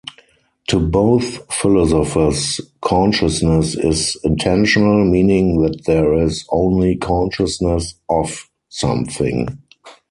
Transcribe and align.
To 0.69 0.79
both 0.79 1.45
philosophers, 1.53 2.59
consciousness 2.81 3.75
is 3.75 4.17
intentional, 4.23 5.05
meaning 5.05 5.61
that 5.61 5.85
there 5.85 6.15
is 6.15 6.43
only 6.49 6.95
consciousness 6.95 7.93
"of" 8.09 8.49
something. 8.67 9.61